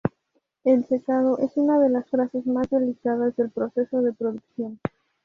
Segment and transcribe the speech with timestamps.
[0.63, 4.79] El secado es una de las fases más delicadas del proceso de producción.